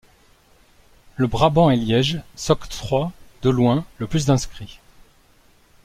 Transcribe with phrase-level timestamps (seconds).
[1.15, 3.11] Le Brabant et Liège s'octroient
[3.43, 4.79] de loin le plus d'inscrits.